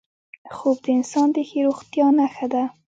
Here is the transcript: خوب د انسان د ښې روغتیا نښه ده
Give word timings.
خوب 0.55 0.77
د 0.85 0.87
انسان 0.97 1.27
د 1.33 1.37
ښې 1.49 1.59
روغتیا 1.67 2.07
نښه 2.17 2.47
ده 2.53 2.63